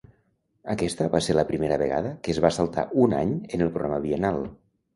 Aquesta 0.73 1.07
va 1.15 1.21
ser 1.25 1.35
la 1.39 1.43
primera 1.51 1.77
vegada 1.83 2.15
que 2.25 2.33
es 2.37 2.41
va 2.47 2.53
saltar 2.57 2.89
un 3.05 3.17
any 3.21 3.39
en 3.53 3.67
el 3.69 3.73
programa 3.79 4.05
biennal. 4.11 4.45